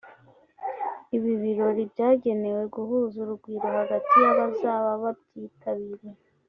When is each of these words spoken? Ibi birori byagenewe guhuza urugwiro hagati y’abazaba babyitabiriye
Ibi 1.15 1.31
birori 1.41 1.81
byagenewe 1.93 2.63
guhuza 2.75 3.15
urugwiro 3.23 3.67
hagati 3.79 4.13
y’abazaba 4.23 4.89
babyitabiriye 5.03 6.09